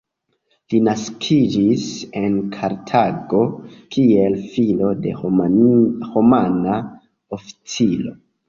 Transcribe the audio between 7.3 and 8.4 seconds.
oficiro.